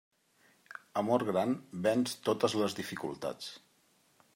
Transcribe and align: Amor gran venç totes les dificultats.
Amor 1.01 1.27
gran 1.29 1.55
venç 1.85 2.17
totes 2.31 2.57
les 2.63 2.79
dificultats. 2.83 3.57